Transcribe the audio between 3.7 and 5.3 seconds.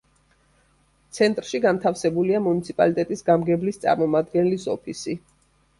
წარმომადგენლის ოფისი.